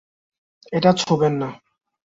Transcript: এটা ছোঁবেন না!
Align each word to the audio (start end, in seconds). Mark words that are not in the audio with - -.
এটা 0.73 0.91
ছোঁবেন 1.01 1.33
না! 1.41 1.49